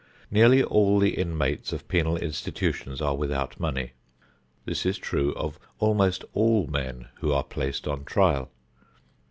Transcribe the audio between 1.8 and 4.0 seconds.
penal institutions are without money.